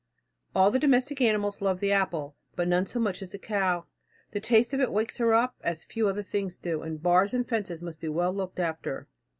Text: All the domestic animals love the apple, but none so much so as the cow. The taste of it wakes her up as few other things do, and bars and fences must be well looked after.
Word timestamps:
All 0.55 0.71
the 0.71 0.79
domestic 0.79 1.21
animals 1.21 1.61
love 1.61 1.79
the 1.79 1.91
apple, 1.91 2.35
but 2.55 2.67
none 2.67 2.87
so 2.87 2.99
much 2.99 3.19
so 3.19 3.23
as 3.23 3.31
the 3.33 3.37
cow. 3.37 3.85
The 4.31 4.39
taste 4.39 4.73
of 4.73 4.79
it 4.79 4.91
wakes 4.91 5.17
her 5.17 5.31
up 5.35 5.57
as 5.61 5.83
few 5.83 6.07
other 6.07 6.23
things 6.23 6.57
do, 6.57 6.81
and 6.81 7.03
bars 7.03 7.35
and 7.35 7.47
fences 7.47 7.83
must 7.83 7.99
be 7.99 8.09
well 8.09 8.33
looked 8.33 8.57
after. 8.57 9.07